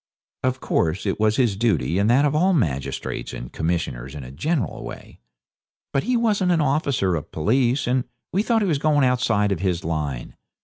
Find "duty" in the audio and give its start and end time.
1.55-1.99